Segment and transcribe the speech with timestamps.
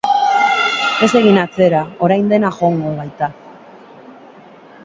[1.07, 3.31] Ez egin atzera orain dena ondo joango baita.